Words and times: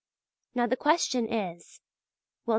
Now 0.55 0.65
the 0.65 0.75
question 0.77 1.31
is, 1.31 1.79
will 2.47 2.49
T. 2.49 2.49